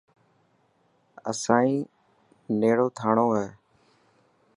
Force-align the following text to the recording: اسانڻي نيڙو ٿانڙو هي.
اسانڻي 1.29 1.77
نيڙو 2.59 2.87
ٿانڙو 2.97 3.27
هي. 3.37 3.47